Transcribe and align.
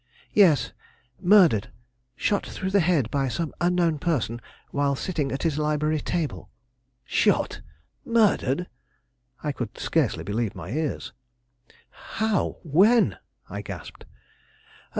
"Yes, 0.33 0.71
murdered; 1.21 1.69
shot 2.15 2.43
through 2.43 2.71
the 2.71 2.79
head 2.79 3.11
by 3.11 3.27
some 3.27 3.53
unknown 3.61 3.99
person 3.99 4.41
while 4.71 4.95
sitting 4.95 5.31
at 5.31 5.43
his 5.43 5.59
library 5.59 5.99
table." 5.99 6.49
"Shot! 7.05 7.61
murdered!" 8.03 8.67
I 9.43 9.51
could 9.51 9.77
scarcely 9.77 10.23
believe 10.23 10.55
my 10.55 10.71
ears. 10.71 11.13
"How? 12.17 12.57
when?" 12.63 13.17
I 13.47 13.61
gasped. 13.61 14.05